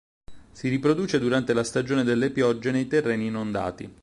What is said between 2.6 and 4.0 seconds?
nei terreni inondati.